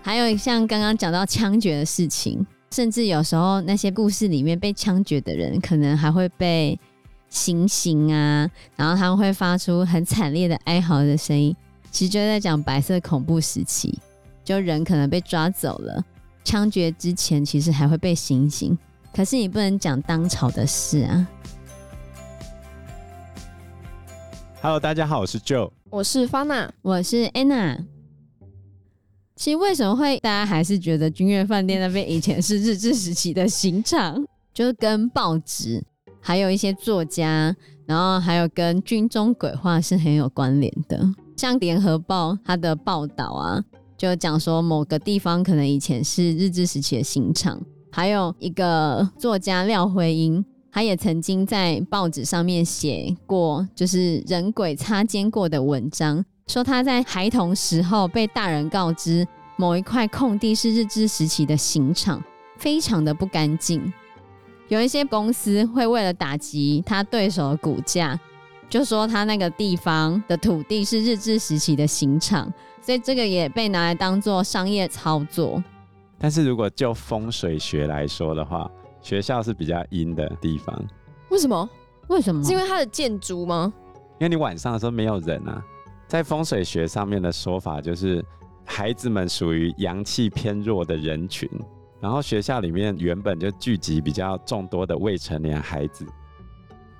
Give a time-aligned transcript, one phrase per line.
[0.00, 6.78] 还有像刚刚讲到枪决的事情，甚至有时候那些故事里面被枪决的人，可能还会被
[7.28, 11.54] 行刑啊，然后他们会发出很惨烈的哀嚎的声音。
[11.90, 13.98] 其实就在讲白色恐怖时期，
[14.42, 16.02] 就人可能被抓走了，
[16.44, 18.76] 枪决之前其实还会被行刑。
[19.14, 21.28] 可是你不能讲当朝的事啊。
[24.64, 27.84] Hello，大家好，我是 Joe，我是 Fana，我是 Anna。
[29.34, 34.24] 其实为什么会大家还是觉得君悦饭店那边以前是日治时期的刑场？
[34.54, 35.82] 就是跟报纸，
[36.20, 37.52] 还有一些作家，
[37.86, 41.12] 然后还有跟军中鬼话是很有关联的。
[41.36, 43.64] 像联合报它的报道啊，
[43.96, 47.60] 就讲说某个地方可能以前是日治时期的刑场。
[47.90, 62.24] 还有一个作家廖辉英，他也曾经在报纸上面写过，就是人鬼擦肩过的文章，说他在孩童时候被大人告知某一块空地是日治时期的刑场，
[62.56, 63.92] 非常的不干净。
[64.68, 68.18] 有一些公司会为了打击他对手的股价，
[68.70, 72.50] 就说他那个地方的土地是日治时期的刑场，
[72.80, 75.62] 所以这个也被拿来当做商业操作。
[76.18, 78.70] 但是如果就风水学来说的话，
[79.02, 80.74] 学校是比较阴的地方。
[81.28, 81.68] 为什么？
[82.08, 82.42] 为什么？
[82.42, 83.72] 是因为它的建筑吗？
[84.18, 85.62] 因为你晚上的时候没有人啊。
[86.06, 88.24] 在风水学上面的说法就是，
[88.64, 91.48] 孩子们属于阳气偏弱的人群，
[92.00, 96.06] 然后学校里面原本就聚集比较众多的未成年孩子。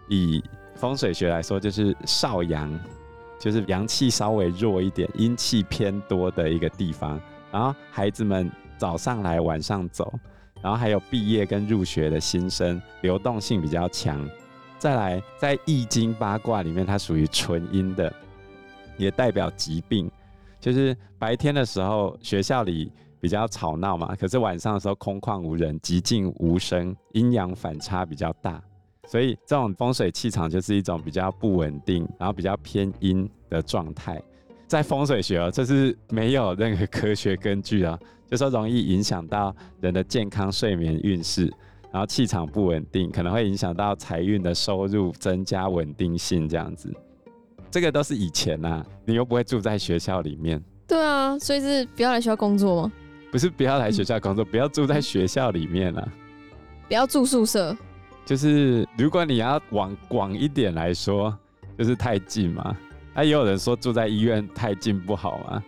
[0.09, 0.43] 以
[0.75, 2.77] 风水学来说，就是少阳，
[3.39, 7.21] 就是阳气稍微弱一点、阴气偏多的一个地方，
[7.53, 8.51] 然后孩子们。
[8.79, 10.13] 早上来，晚上走，
[10.63, 14.27] 然后还有毕业跟入学的新生，流动性比较强。
[14.79, 18.13] 再来，在易经八卦里面，它属于纯阴的，
[18.97, 20.11] 也代表疾病。
[20.61, 22.91] 就是白天的时候学校里
[23.21, 28.63] 比较吵闹嘛，可是晚上的时候空旷无人，寂静无声，阴阳反差比较大，
[29.09, 34.23] 所以这种风水气场就是一种比较不稳定，然后比较偏阴的状态。
[34.67, 37.99] 在风水学哦，这是没有任何科学根据啊。
[38.33, 41.53] 就说容易影响到人的健康、睡眠、运势，
[41.93, 46.91] 然后气场不稳定，可能会影响到财运的收入增加稳定性这样子。
[47.71, 50.59] 这个都是以前呐、啊，你又不会住在学校里面。
[50.89, 52.93] 对啊，所以是不要来学校工作吗？
[53.31, 56.09] 不是不要来学校工作，嗯、 不要住在学校里面啊。
[56.89, 57.77] 不要住宿舍。
[58.25, 61.39] 就是如果你要往广一点来说，
[61.77, 62.75] 就是太近嘛。
[63.15, 65.63] 那、啊、也有人说住在医院太近不好嘛。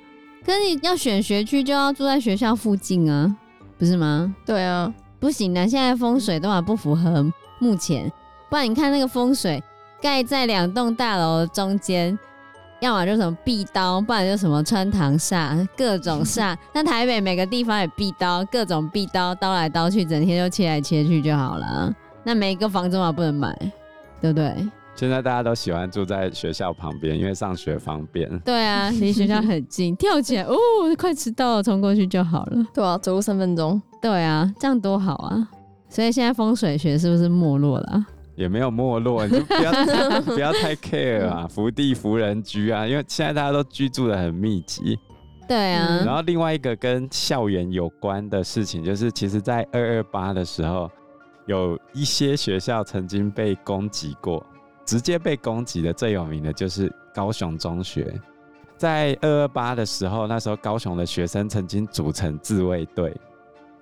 [0.44, 3.34] 可是你要选学区，就要住在学校附近啊，
[3.78, 4.34] 不是吗？
[4.44, 7.24] 对啊，不行的，现在风水都还不符合
[7.58, 8.10] 目前。
[8.50, 9.62] 不然你看那个风水，
[10.00, 12.16] 盖在两栋大楼中间，
[12.80, 16.54] 要么就什么壁刀，不然就什么穿堂煞，各种煞。
[16.74, 21.92] 那台北每个地方也壁刀，各种壁刀，刀来刀去，整天就切来切去就好了。
[22.22, 23.56] 那每一个房子嘛不能买，
[24.20, 24.54] 对不对？
[24.96, 28.38] 现在大家都喜欢住在学校旁边，因为上学方便。
[28.40, 30.54] 对啊，离学校很近，跳起来哦，
[30.96, 32.64] 快迟到了，冲过去就好了。
[32.72, 33.80] 对啊，走路三分钟。
[34.00, 35.48] 对啊，这样多好啊！
[35.88, 38.06] 所以现在风水学是不是没落了？
[38.36, 39.72] 也没有没落，你就不要
[40.22, 44.98] 不要太 care 啊，福地福人居啊，因为现在大家都居住的很密集。
[45.48, 46.02] 对啊。
[46.04, 50.90] 然后另外一个跟校园有关的事情，就是其实在二二八的时候，
[51.46, 54.44] 有一些学校曾经被攻击过。
[54.84, 58.12] 直接被攻击的最有名的就是高雄中学，
[58.76, 63.14] 在二二八的时候，那时候高雄的学生曾经组成自卫队，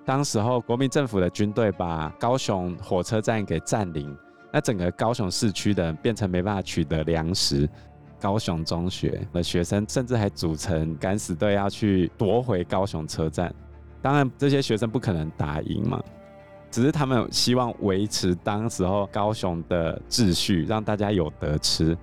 [0.05, 4.17] 当时候国民政府的军队把高雄火车站给占领，
[4.53, 7.69] 那整个高雄市区的人变成没办法取得粮食，
[8.21, 13.53] 高雄中学的学生甚至还组成敢死队要去夺回高雄车站，
[14.01, 16.01] 当然这些学生不可能打赢嘛。
[16.73, 21.97] 只是他们希望维持当时候高雄的秩序，让大家有得吃。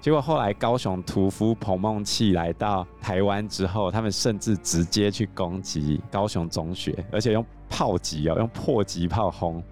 [0.00, 9.62] 结果后来高雄屠夫彭孟缉来到台湾之后，他们甚至直接去攻击高雄中学，而且用炮击哦，用迫击炮轰。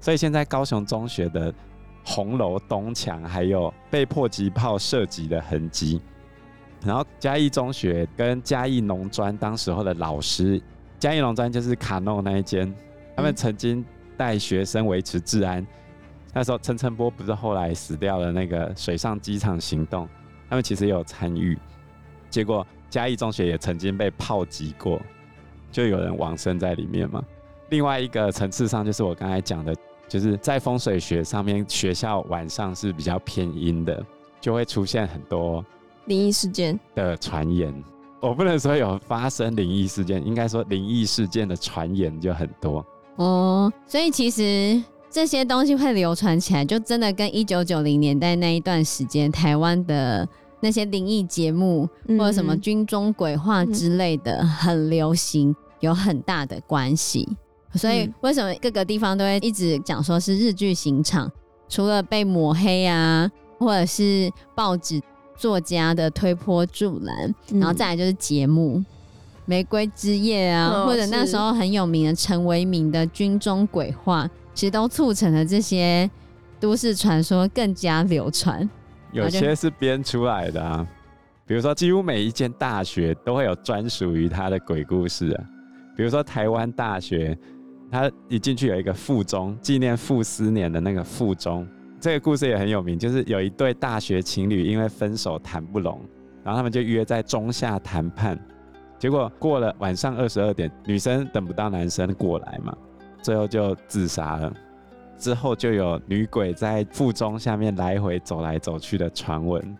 [0.00, 1.54] 所以现在高雄中学的
[2.04, 6.00] 红楼东墙还有被迫击炮射击的痕迹。
[6.84, 10.60] 然后嘉义中学跟嘉义农专当时候的老师，
[10.98, 12.74] 嘉义农专就是卡诺那一间。
[13.16, 13.84] 他们曾经
[14.16, 15.66] 带学生维持治安，
[16.32, 20.08] 那时候陈诚波不是后来死掉了那个水上机场行动，
[20.48, 21.58] 他们其实也有参与。
[22.30, 25.00] 结果嘉义中学也曾经被炮击过，
[25.70, 27.22] 就有人往生在里面嘛。
[27.70, 29.74] 另外一个层次上，就是我刚才讲的，
[30.08, 34.04] 就是在风水学上面，学校晚上是比较偏阴的，
[34.40, 35.64] 就会出现很多
[36.06, 37.72] 灵异事件的传言。
[38.20, 42.84] 我不能说有发生灵异事件，应该说灵异事件的传言就很多。
[43.16, 50.26] 哦，所以其实这些东西会流传起来，就真的跟一九九零年代那一段时间台湾的
[50.60, 57.28] 那些灵异节目、嗯、或者什么军中鬼话之类的、嗯、很流行，有很大的关系。
[57.74, 61.30] 所以为什么各个地方都会一直讲说是日剧刑场？
[61.68, 65.00] 除了被抹黑啊，或者是报纸
[65.36, 68.78] 作家的推波助澜，嗯、然后再来就是节目
[69.44, 76.10] 《玫瑰之夜》啊，哦、或者那时候很有名的陈为民的军中鬼话，其实都促成了这些
[76.58, 78.68] 都市传说更加流传。
[79.12, 80.86] 有些是编出来的啊，
[81.46, 85.44] 比如说几乎每一间大学都会有专属于他的鬼故事啊，
[85.96, 87.36] 比如说台湾大学。
[87.94, 91.68] 他一进去有一个附中，纪念傅斯年的那个附中，
[92.00, 96.00] 这个故事也很有名，就是有一对大学情侣因为分手谈不拢，
[96.42, 98.34] 然后他们就约在中下谈判，
[99.02, 102.72] 结果过了晚上二十二点，女生等不到男生过来嘛，
[103.20, 104.52] 最后就自杀了。
[105.18, 109.76] 之后就有女鬼在附中下面来回走来走去的传闻。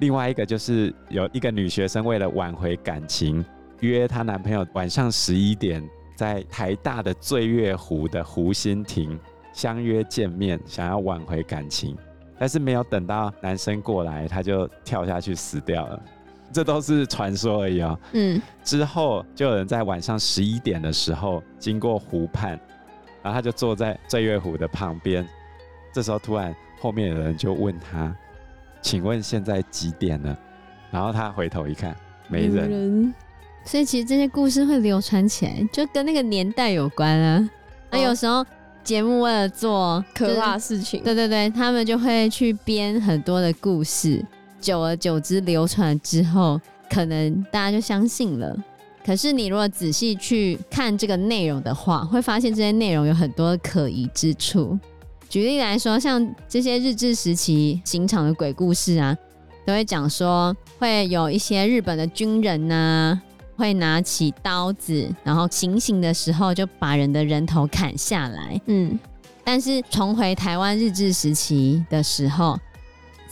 [0.00, 3.42] 另外一个就是有一个女学生为了挽回感情，
[3.80, 5.82] 约她男朋友晚上十一点。
[6.14, 9.18] 在台大的醉月湖的湖心亭
[9.54, 11.96] 相约见面，想要挽回感情，
[12.38, 16.02] 但是没有等到男生过来，她就跳下去死掉了。
[16.52, 17.98] 这都是传说而已哦。
[18.12, 22.50] 嗯，之后就有人在晚上十一点的时候经过湖畔，
[23.22, 25.26] 然后他就坐在醉月湖的旁边。
[25.92, 28.14] 这时候突然后面有人就问他
[28.80, 30.38] ：“请问现在几点了？”
[30.90, 31.96] 然后他回头一看，
[32.28, 32.70] 没人。
[32.70, 33.14] 人
[33.64, 37.50] 所以其实这些故事会流传起来，就跟那个年代有关啊。
[37.90, 38.44] 那、哦、有时候
[38.82, 44.24] 节目为了做可怕事情，对对对，他们就会去编很多的故事，
[44.62, 48.56] 久而久之流传之后，可能大家就相信了。
[49.04, 54.78] 可是你如果仔细去看这个内容的话，会发现这些内容有很多可疑之处。
[55.28, 59.14] 举例来说，像这些日治时期刑场的鬼故事啊，
[59.66, 63.22] 都会讲说会有一些日本的军人呐、啊。
[63.54, 68.60] 会拿起刀子，然后行刑的时候就把人的人头砍下来。
[68.66, 68.98] 嗯，
[69.44, 72.58] 但是重回台湾日治时期的时候，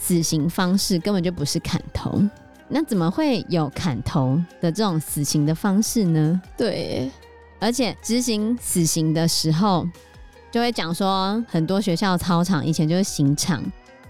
[0.01, 2.21] 死刑方式根本就不是砍头。
[2.69, 6.41] 那怎么会有砍头的这种死刑的方式呢？
[6.57, 7.11] 对，
[7.59, 9.87] 而且执行死刑的时候，
[10.51, 13.63] 就会讲说很多学校操场以前就是刑场，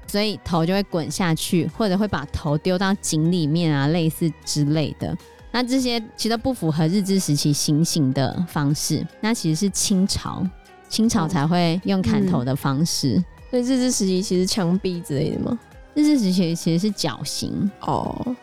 [0.06, 5.16] 所以头就会滚下去，或者会把头丢到井里面啊，类似之类的。
[5.50, 10.46] 那这些其实都不符合日治时期行刑的方式，那其实是清朝，
[10.88, 13.16] 清朝才会用砍头的方式。
[13.16, 15.58] 嗯、所以日治时期其实枪毙之类的吗？
[15.94, 18.36] 日治时期其实是绞刑哦。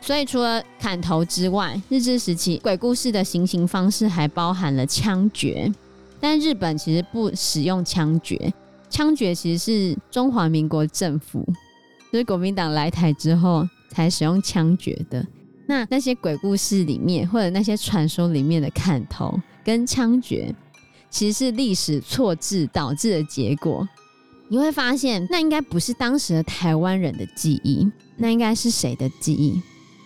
[0.00, 5.72] 所以除了砍头之外，日治时期鬼故事的行刑方式还包含了枪决，
[6.20, 8.52] 但日本其实不使用枪决，
[8.90, 11.42] 枪决其实是中华民国政府，
[12.12, 15.26] 就是国民党来台之后才使用枪决的。
[15.66, 20.54] 那那些鬼故事里面，或者那些传说里面的砍头跟枪决，
[21.08, 23.88] 其实是历史错置导致的结果。
[24.54, 29.60] 你会发现，那应该不是当时的台湾人的记忆，那应该是谁的记忆？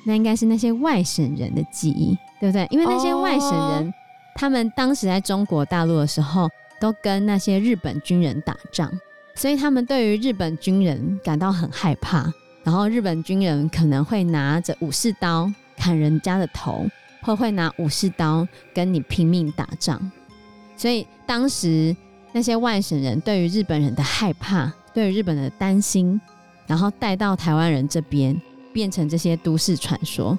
[0.07, 2.67] 那应该是那些外省人的记忆，对不对？
[2.71, 3.95] 因为那些外省人，oh.
[4.37, 6.49] 他们当时在中国大陆的时候，
[6.81, 8.91] 都跟那些日本军人打仗，
[9.35, 12.33] 所以他们对于日本军人感到很害怕。
[12.65, 16.87] 然后日本军人可能会拿着武士刀砍人家的头，
[17.21, 20.11] 或会拿武士刀跟你拼命打仗。
[20.75, 21.95] 所以当时
[22.39, 26.21] 那些外省人对于日本人的害怕，对于日本人的担心，
[26.69, 28.41] 然后带到台湾人这边，
[28.73, 30.39] 变成这些都市传说。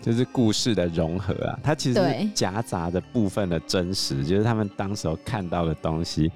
[0.00, 2.00] 就是故事的融合啊，它其实
[2.32, 6.30] 夹杂着部分的真实，就是他们当时候看到的东西，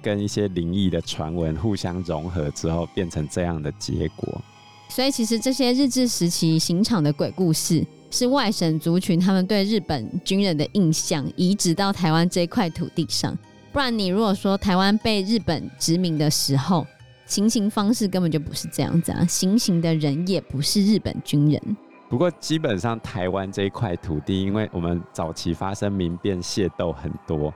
[0.00, 4.40] 跟一些灵异的传闻互相融合之后，变成这样的结果。
[4.88, 13.36] 所以，其实这些日治时期刑场的鬼故事，是外省族群他们对日本军人的印象移植到台湾这块土地上。
[13.72, 16.84] 不然，你如果说台湾被日本殖民的时候，
[17.26, 21.76] 行刑方式根本就不是这样子啊，行刑的人也不是日本军人。
[22.08, 27.54] 不过，基本上台湾这一块土地，因为我们早期发生民变械斗很多，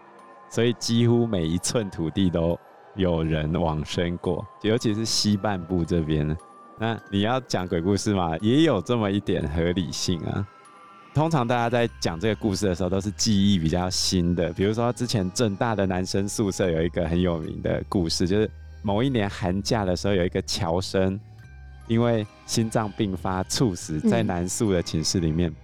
[0.48, 2.56] 所以几乎每一寸土地都
[2.94, 6.36] 有人往生过，尤其是西半部这边。
[6.78, 10.46] 那你要讲鬼故事嘛，也有这么一点合理性啊。
[11.14, 14.52] 通常大家在讲这个故事的时候，都是记忆比较新的。
[14.52, 18.50] 比如说之前正大的男生宿舍有一个很有名的故事，就是
[18.82, 21.18] 某一年寒假的时候，有一个侨生
[21.86, 25.48] 因为心脏病发猝死在男宿的寝室里面。
[25.50, 25.54] 嗯、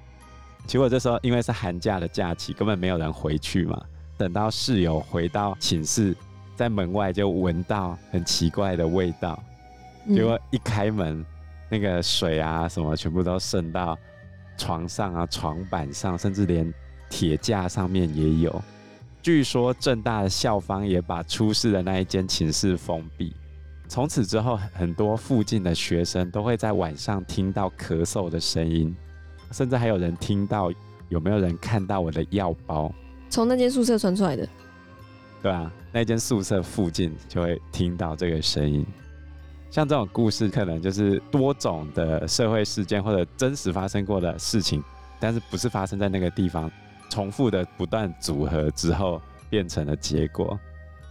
[0.68, 3.82] 结果这时候因为是寒假的假期，根本没有人回去嘛。
[4.16, 6.16] 等到室友回到寝室，
[6.54, 9.42] 在门外就闻到很奇怪的味道，
[10.06, 11.26] 嗯、结果一开门，
[11.68, 13.98] 那个水啊什么全部都渗到
[14.60, 16.70] 床上啊、床板上，甚至连
[17.08, 18.62] 铁架上面也有。
[19.22, 23.34] 据说正大的校方也把出事的那一间寝室封闭。
[23.88, 28.94] 从此之后，很多附近的学生都会在晚上听到咳嗽的声音，
[29.50, 30.70] 甚至还有人听到
[31.08, 32.92] 有没有人看到我的药包。
[33.30, 34.46] 从那间宿舍传出来的，
[35.42, 38.86] 对啊，那间宿舍附近就会听到这个声音。
[39.70, 44.82] 像这种故事，可能就是多种的社会事件或者真实发生过的事情，
[45.18, 46.70] 但是不是发生在那个地方，
[47.08, 50.58] 重复的不断组合之后变成了结果。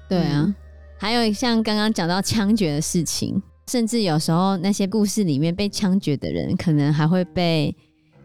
[0.08, 0.54] 对啊，
[0.98, 7.76] 还有像刚刚讲到枪决的事情，甚至有时候那些故事里面被枪决的人，可能还会被。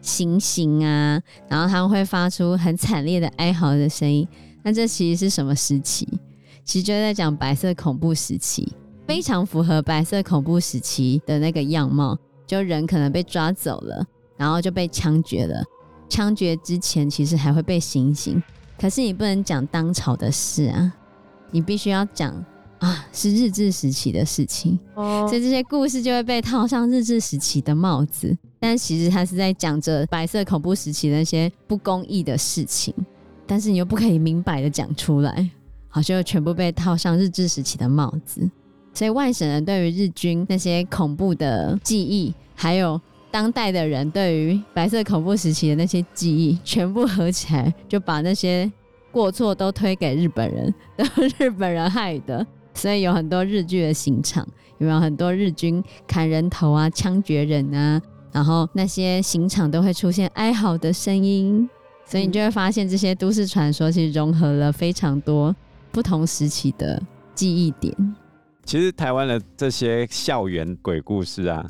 [0.01, 4.27] 行刑啊，然后他们会发出很惨烈的哀嚎的声音。
[4.61, 6.07] 那这其实是什么时期？
[6.63, 8.71] 其实就在讲白色恐怖时期，
[9.07, 12.17] 非常符合白色恐怖时期的那个样貌。
[12.47, 14.05] 就人可能被抓走了，
[14.37, 15.63] 然后就被枪决了。
[16.07, 18.41] 枪决之前其实还会被行刑，
[18.79, 20.93] 可是你不能讲当朝的事啊，
[21.51, 22.33] 你必须要讲。
[22.79, 28.37] 啊，是日治时期的事情，哦，所以这些故事就会被套上日治时期的帽子。
[28.59, 32.93] 但其实他是在讲着白色恐怖时期的那些不公义的事情，
[33.47, 35.49] 但是你又不可以明摆的讲出来，
[35.87, 38.47] 好，就全部被套上日治时期的帽子。
[38.95, 42.99] 所以外省人对于日军那些恐怖的记忆，还有
[43.29, 48.71] 当代的人对于白色恐怖时期的那些记忆，全部合起来，就把那些
[49.11, 52.47] 过错都推给日本人， 都是日本人害的。
[52.73, 54.47] 所以有很多日剧的刑场，
[54.77, 58.01] 有没有很多日军砍人头啊、枪决人啊？
[58.31, 61.69] 然后那些刑场都会出现哀嚎的声音，
[62.05, 65.53] 所以你就会发现这些都市传说其实融合了非常多
[65.91, 67.01] 不同时期的
[67.33, 67.93] 记忆点。
[68.65, 71.65] 其实台湾的这些校园鬼故事啊，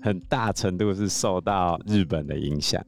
[0.00, 2.84] 很大程度是受到日本的影响。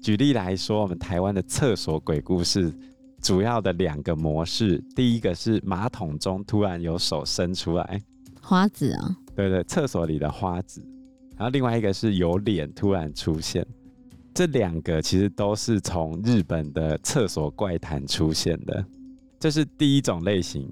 [0.00, 2.72] 举例来说，我们台湾的厕所鬼故事。
[3.20, 8.02] 主要的两个模式，第一个是马桶中突然有手伸出来，
[8.40, 10.84] 花子啊，对对，厕所里的花子。
[11.36, 13.64] 然后另外一个是有脸突然出现，
[14.34, 18.84] 这两个其实都是从日本的厕所怪谈出现的，
[19.38, 20.68] 这是第一种类型。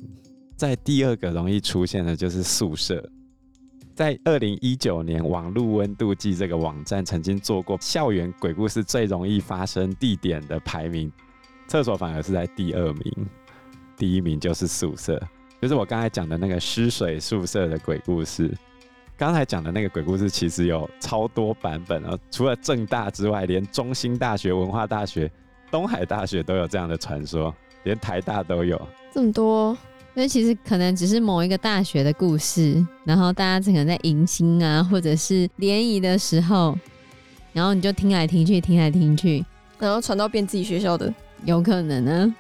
[0.61, 3.03] 在第二个容易出现的就是宿舍，
[3.95, 11.11] 在二零一九年网络温度计这个网站曾经做过校园鬼故事最容易发生地点的排名。
[11.67, 13.27] 厕所反而是在第二名，
[13.97, 15.19] 第一名就是宿舍，
[15.63, 18.55] 就是我刚才讲的那个湿水宿舍的鬼故事。
[19.17, 25.33] 刚才讲的那个鬼故事其实有超多版本啊，除了正大之外，连中兴大学、文化大学、
[25.71, 28.79] 东海大学都有这样的传说，连台大都有。
[29.11, 29.75] 这么多，
[30.21, 36.79] 因为其实可能只是某一个大学的故事，然后大家可能在迎新啊，或者是联谊的时候，
[37.55, 39.43] 然后你就听来听去，听来听去，
[39.79, 41.11] 然后传到变自己学校的。
[41.47, 42.35] 有可能呢，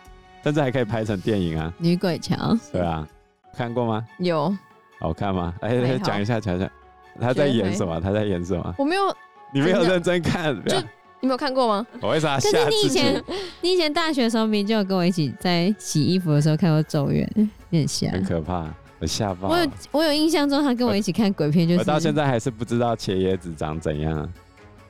[0.45, 1.73] 甚至还可以拍成电影啊！
[1.79, 3.09] 女鬼桥，对啊，
[3.57, 4.07] 看过吗？
[4.19, 4.55] 有，
[4.99, 5.55] 好看吗？
[5.63, 6.71] 来来讲一下，讲一下，
[7.19, 7.99] 他在演什么？
[7.99, 8.75] 他在演什么？
[8.77, 9.17] 我没有，
[9.55, 10.77] 你没有认真看，就
[11.23, 11.87] 你没有看过吗？
[12.03, 12.39] 我为啥？
[12.39, 13.25] 可是你以前，
[13.63, 17.27] 你以前大学的时候，明明就有跟我一起在洗衣服的时候看过《咒怨》，
[17.71, 18.67] 有点像，很可怕，
[18.99, 19.49] 我吓爆。
[19.49, 24.31] 我有，我有印象中他跟我一起看鬼片，就是我到现在还是不知道茄椰子长怎样。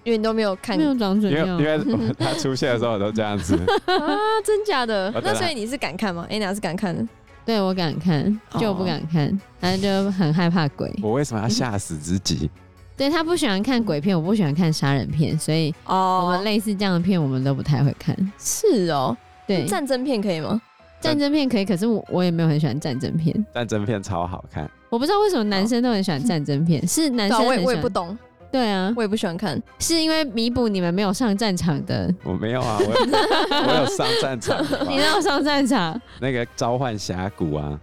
[0.03, 5.13] 因为你都没有看，没有长嘴，因为因为他出现的时候我都这样子啊，真假的？
[5.23, 7.07] 那所以你是敢看吗？Anna 是敢看的，
[7.45, 10.91] 对我敢看，就我不敢看，他就很害怕鬼。
[11.03, 12.51] 我为什么要吓死自己？
[12.97, 18.17] 对，他不喜欢看鬼片，我不喜欢看杀人片，所以哦，我们类似这样的片我们都不太会看。
[18.39, 19.15] 是哦，
[19.47, 20.59] 对，战争片可以吗？
[21.00, 23.47] 战争片可以，可是我我也没有很喜欢战争片。
[23.54, 28.16] 战争片超好看，我不知道为什么男生都很喜欢战争片，是男生，我也我也不懂。
[28.52, 32.12] 对啊，我也不喜欢看，是因为弥补你们没有上战场的。
[32.25, 32.92] 我没有啊，我有，
[33.69, 34.61] 我有上战场。
[34.88, 36.00] 你没有上战场？
[36.21, 37.80] 那个召唤峡谷啊。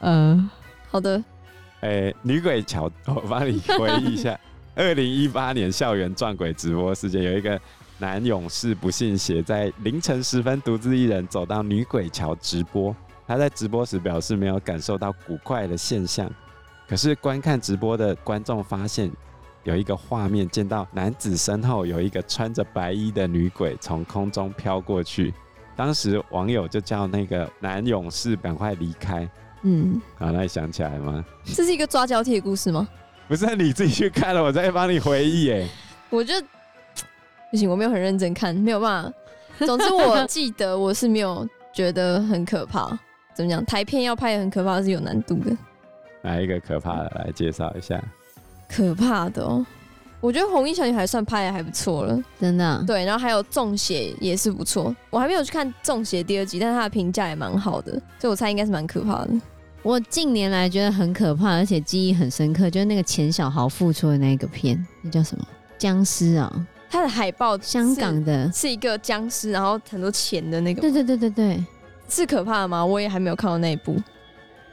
[0.00, 0.50] 嗯、呃，
[0.88, 1.22] 好的。
[1.80, 4.38] 哎、欸，女鬼桥，我帮你回忆一下。
[4.74, 7.60] 二零一八年校园撞鬼直播事件，有一个
[7.98, 12.94] 男勇士不信邪，在凌晨时分独自一人走到女鬼桥直播。
[13.26, 16.30] 他在直播时表示没有感受到古怪的现象，
[16.88, 19.10] 可是观看直播的观众发现。
[19.64, 25.34] 有一个画面，见到男子身后有一个穿着白衣的女鬼从空中飘过去。
[25.74, 29.28] 当时网友就叫那个男勇士赶快离开。
[29.62, 31.24] 嗯，好，那你想起来吗？
[31.44, 32.86] 这是一个抓交替的故事吗？
[33.26, 35.68] 不是你自己去看了，我再帮你回忆哎。
[36.10, 36.32] 我就
[37.50, 39.12] 不行，我没有很认真看，没有办法。
[39.66, 42.86] 总之我记得我是没有觉得很可怕。
[43.34, 43.64] 怎么讲？
[43.64, 45.56] 台片要拍得很可怕是有难度的。
[46.22, 48.02] 哪一个可怕的来介绍一下？
[48.68, 49.64] 可怕的哦，
[50.20, 52.82] 我觉得《红衣小女孩》算拍的还不错了，真的啊。
[52.86, 54.94] 对，然后还有《中邪》也是不错。
[55.08, 59.30] 我还没有去看《中邪》第二集，但是它的评价也蛮好的，所以我猜应该是蛮可怕的。
[59.82, 65.46] 我近年来觉得很可怕，而且记忆很深刻，就是那个钱小豪复出的那个片，那叫什么？
[65.78, 66.66] 僵尸啊！
[66.96, 70.80] 它的海报，香港的，是一个僵尸，然后很多钱的那个。
[70.80, 71.64] 对对对对对，
[72.08, 72.82] 是可怕的吗？
[72.82, 73.94] 我也还没有看到那一部，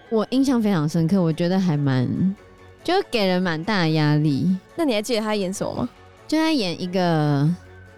[0.10, 2.08] 我印象非常深刻，我觉得还蛮，
[2.82, 4.58] 就给人蛮大的压力。
[4.78, 5.90] 那你还记得他演什么吗？
[6.26, 7.54] 就他演一个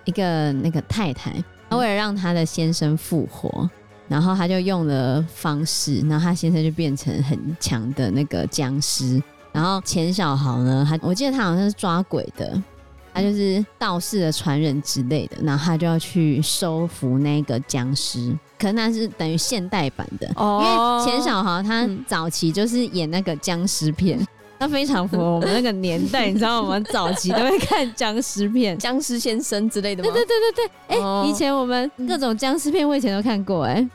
[0.05, 1.31] 一个那个太太，
[1.69, 3.69] 他为了让他的先生复活。
[4.07, 9.21] 然后他就用了方式，然后他先生就变成很强的那个僵尸。
[9.51, 12.61] 然后钱小豪呢，他我记得他好像是抓鬼的，
[13.15, 15.37] 他就是道士的传人之类的。
[15.41, 24.19] 然后他就要去收服那个僵尸，可能那是等于现代版的，哦、因为钱小豪他早期就是演那个僵尸片。
[24.19, 30.09] 嗯那非常符合 我们那个年代，你知道，我们早期都会看僵尸片，僵尸先生之类的吗？
[30.13, 33.89] 对对对对对，哎、欸，以前我们各种僵尸片，我以前都看过、欸，哎，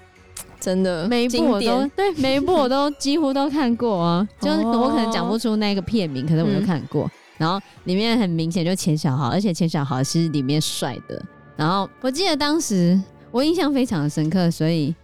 [0.60, 4.28] 真的，每一部我都对，每一部我都几乎都看过啊。
[4.38, 7.10] 就是我可能讲不出那个片名，可是我都看过。
[7.40, 11.24] 然后里面很明显就钱小豪，而且钱小豪是里面帅的。
[11.56, 14.94] 然后我记得当时我印象非常的深刻，所以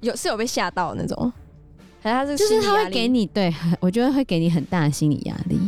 [0.00, 1.32] 有是有被吓到的那种。
[2.02, 5.58] 他是就是他会给你，对，我觉得会给你很大的心理压力。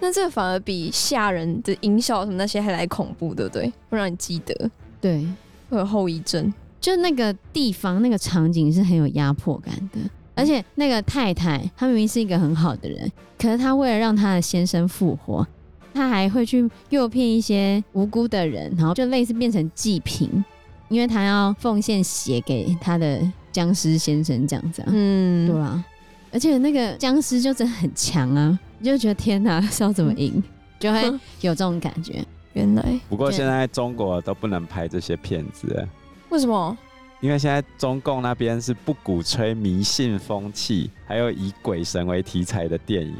[0.00, 3.72] 那这个反而比吓人的音效什么那些还来恐怖，对不对？
[3.88, 4.70] 会让你记得，
[5.00, 5.24] 对，
[5.70, 6.52] 会有后遗症。
[6.80, 10.00] 就那个地方那个场景是很有压迫感的，
[10.34, 15.46] 而且那个太太她明明是一个很好的人，可是她为了让她的先生复活，
[15.92, 20.44] 她还会去诱骗一些无辜的人，然后就类似变成祭品，
[20.88, 23.20] 因为她要奉献血给她的。
[23.54, 25.84] 僵尸先生这样子啊，嗯，对啊，
[26.32, 30.42] 而且那个僵尸就真的很强啊，你就觉得天哪， 是要怎么赢，嗯、
[30.80, 31.00] 就会
[31.40, 32.20] 有这种感觉。
[32.54, 35.86] 原来，不过现在中国都不能拍这些片子，
[36.30, 36.76] 为什么？
[37.24, 43.16] 因为现在中共那边是不鼓吹迷信风气，还有以鬼神为题材的电影，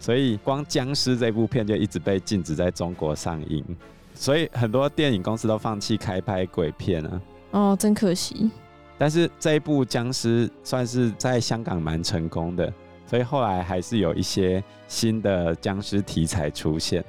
[0.00, 3.64] 所以光僵尸这部片就一直被禁止在中国上映，
[4.16, 7.22] 所以很多电影公司都放弃开拍鬼片了。
[7.52, 8.50] 哦，真可惜。
[8.98, 12.72] 但是这一部僵尸算是在香港蛮成功的，
[13.06, 17.04] 所以后来还是有一些新的僵尸题材出现，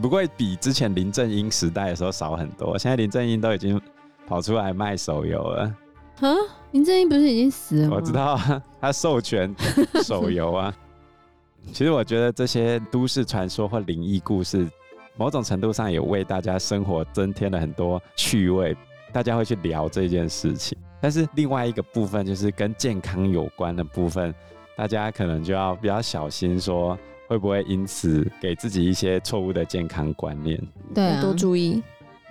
[0.00, 2.78] 不过比之前林正英时代的时候少很多。
[2.78, 3.78] 现在林正英都已经
[4.26, 5.74] 跑出来卖手游了。
[6.20, 6.34] 啊，
[6.72, 7.96] 林正英不是已经死了吗？
[7.96, 9.54] 我知道啊， 他授权
[10.02, 10.74] 手游啊。
[11.72, 14.68] 其实我觉得这些都市传说或灵异故事，
[15.16, 18.76] 某种程度上也为大家生活增添了很多趣味，
[19.12, 20.78] 大家会去聊这件事情。
[21.00, 24.34] 但是另外一个部分就是跟健康有关的部分，
[24.76, 26.96] 大家可能就要比较小心，说
[27.28, 30.60] 会不会因此给自己一些错误的健康观念？
[30.94, 31.82] 对啊，多注意。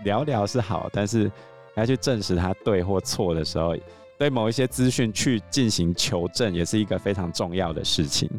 [0.04, 1.30] 聊聊是好，但是
[1.76, 3.76] 要去证实它对或错的时候，
[4.18, 8.30] 对某一些资讯去进行求证，也是一个非常重要的事情。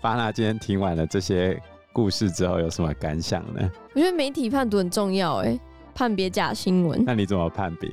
[0.00, 1.60] 巴娜今天听完了这些
[1.92, 3.70] 故事之后，有什么感想呢？
[3.94, 5.58] 我觉得媒体判读很重要，哎，
[5.94, 7.02] 判别假新闻。
[7.04, 7.90] 那你怎么判别？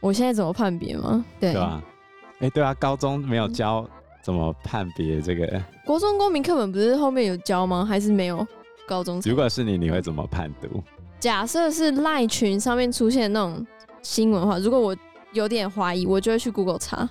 [0.00, 1.24] 我现在怎么判别吗？
[1.40, 1.82] 对，对吧？
[2.40, 3.88] 哎、欸，对啊，高中没有教
[4.22, 5.64] 怎么判别这个、嗯。
[5.86, 7.84] 国中公民课本不是后面有教吗？
[7.84, 8.46] 还是没有？
[8.86, 10.82] 高中如果是你，你会怎么判读？
[11.18, 13.66] 假设是赖群上面出现那种
[14.08, 14.96] 新闻的话，如果我
[15.34, 17.06] 有点怀疑，我就会去 Google 查，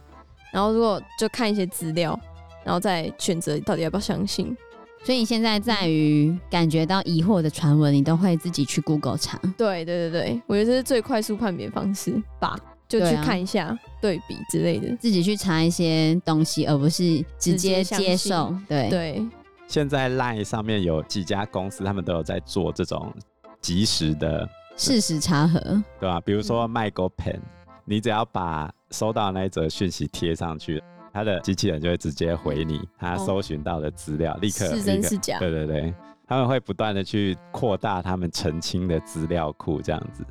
[0.52, 2.20] 然后如果就看一些资料，
[2.66, 4.58] 然后再选择到底要不要相信。
[5.04, 9.40] 所以你现在在于感觉到疑惑的传闻，你都会自己去 Google 查。
[9.56, 12.58] 对对对对，我觉得这是最快速判别方式吧。
[12.90, 18.52] 就去看一下对比之类的，自己去查一些东西，而不是直接接受。
[18.68, 19.28] 对对。
[19.68, 23.14] 现在 LINE 上面有几家公司，他们都有在做这种
[23.62, 25.60] 即时的事实查核，
[26.00, 26.22] 对吧？
[26.22, 27.40] 比如说 MyGoPen，
[27.84, 35.40] 你只要把收到那一则讯息贴上去，他的机器人就会直接回你他搜寻到的资料，立刻是真是假？
[35.40, 35.94] 对对对，
[36.28, 40.24] 他们会不断的去扩大他们澄清的资料库，这样子。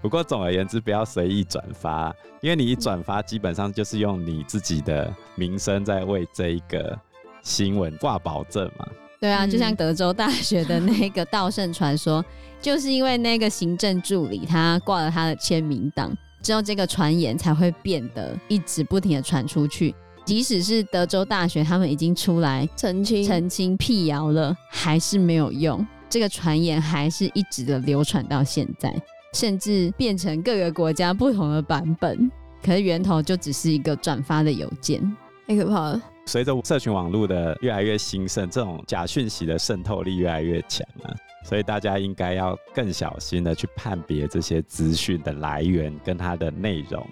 [0.00, 6.96] 不过总而言之，不要随意转发，因为你一转发，基本上就是用你自己的名声在为这一个
[7.42, 8.86] 新闻挂保证嘛。
[9.20, 12.24] 对啊，就像德州大学的那个稻盛传说，
[12.62, 19.94] 就是因为那个行政助理他挂了他的签名档，之后这个传言才会变得一直不停的传出去。
[20.24, 25.84] 即使是德州大学，他们已经出来澄清澄清辟谣了，还是没有用。
[26.10, 28.94] 这个传言还是一直的流传到现在，
[29.34, 32.30] 甚至变成各个国家不同的版本。
[32.62, 35.00] 可是源头就只是一个转发的邮件，
[35.46, 36.02] 太可怕了。
[36.28, 41.08] 随着社群网络的越来越兴盛，这种假讯息的渗透力越来越强啊，
[41.42, 47.04] 所以大家应该要更小心的去判别这些资讯的来源跟它的内容，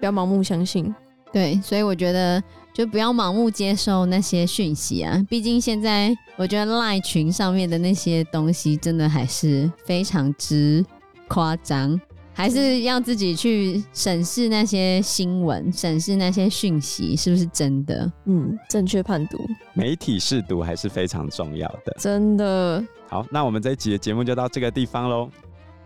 [0.00, 0.92] 不要盲目相信。
[1.30, 5.22] 对，所以我觉得就不要盲目接受那些讯息啊！
[5.28, 10.82] 毕竟现在我觉得 LINE 群上面的那些东西真的还是非常之
[11.28, 12.00] 夸张，
[12.34, 18.10] 还是要自己去审视那些新闻，审视那些讯息是不是真的。
[18.26, 19.38] 嗯，正确判读，
[19.72, 21.96] 媒体试读还是非常重要的。
[21.98, 22.84] 真的。
[23.08, 25.30] 好，那我们这一集的节目就到这个地方喽，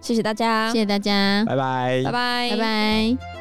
[0.01, 3.38] 谢谢大家，谢谢大家，拜拜，拜拜，拜拜。